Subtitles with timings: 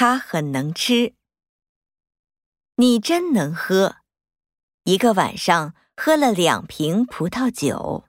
[0.00, 1.12] 他很能吃。
[2.76, 3.96] 你真能喝。
[4.84, 8.04] 一个晚上喝了两瓶葡萄酒。